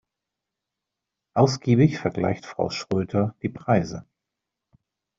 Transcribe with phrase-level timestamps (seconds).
[1.35, 4.03] Ausgiebig vergleicht Frau Schröter die Preise.